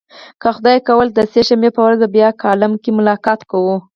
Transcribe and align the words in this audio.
که 0.41 0.49
خدای 0.55 0.77
کول 0.87 1.07
د 1.13 1.19
سه 1.31 1.41
شنبې 1.47 1.69
په 1.75 1.81
ورځ 1.85 1.99
به 2.03 2.07
بیا 2.15 2.29
کالم 2.43 2.73
کې 2.83 2.89
ملاقات 2.97 3.39
کوو. 3.51 3.75